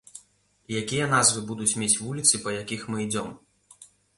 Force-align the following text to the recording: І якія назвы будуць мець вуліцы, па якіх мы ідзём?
І 0.71 0.79
якія 0.83 1.09
назвы 1.11 1.43
будуць 1.51 1.77
мець 1.83 1.91
вуліцы, 2.07 2.43
па 2.47 2.57
якіх 2.61 2.81
мы 2.93 3.07
ідзём? 3.07 3.29